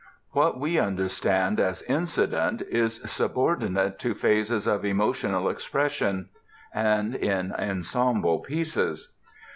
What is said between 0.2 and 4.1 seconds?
What we understand as "incident" is subordinate